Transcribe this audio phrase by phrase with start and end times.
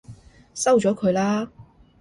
[0.55, 1.47] 收咗佢啦！